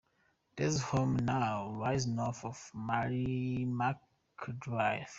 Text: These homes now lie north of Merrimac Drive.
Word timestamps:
These 0.55 0.81
homes 0.81 1.21
now 1.21 1.67
lie 1.79 1.99
north 2.07 2.43
of 2.43 2.71
Merrimac 2.73 4.01
Drive. 4.59 5.07